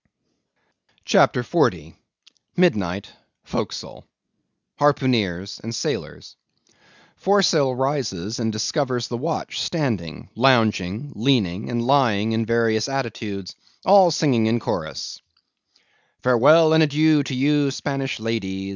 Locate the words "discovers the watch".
8.51-9.61